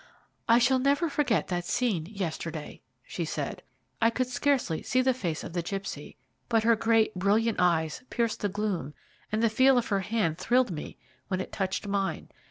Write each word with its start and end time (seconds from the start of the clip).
"I 0.49 0.57
shall 0.57 0.79
never 0.79 1.07
forget 1.11 1.49
that 1.49 1.63
scene 1.63 2.07
yesterday;" 2.07 2.81
she 3.03 3.23
said. 3.23 3.61
"I 4.01 4.09
could 4.09 4.25
scarcely 4.25 4.81
see 4.81 5.03
the 5.03 5.13
face 5.13 5.43
of 5.43 5.53
the 5.53 5.61
gipsy, 5.61 6.17
but 6.49 6.63
her 6.63 6.75
great, 6.75 7.13
brilliant 7.13 7.59
eyes 7.59 8.01
pierced 8.09 8.39
the 8.39 8.49
gloom, 8.49 8.95
and 9.31 9.43
the 9.43 9.47
feel 9.51 9.77
of 9.77 9.89
her 9.89 9.99
hand 9.99 10.39
thrilled 10.39 10.71
me 10.71 10.97
when 11.27 11.39
it 11.39 11.51
touched 11.51 11.87
mine. 11.87 12.29